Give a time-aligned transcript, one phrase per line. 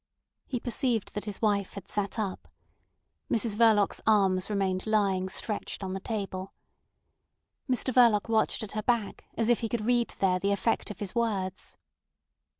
[0.47, 2.47] He perceived that his wife had sat up.
[3.31, 6.53] Mrs Verloc's arms remained lying stretched on the table.
[7.69, 10.97] Mr Verloc watched at her back as if he could read there the effect of
[11.01, 11.77] his words.